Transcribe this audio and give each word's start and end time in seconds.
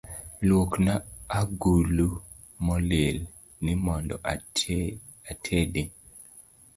Luokna 0.47 0.93
agulu 1.39 2.07
molil 2.69 3.17
ni 3.63 3.73
mondo 3.85 4.15
atede 5.29 5.83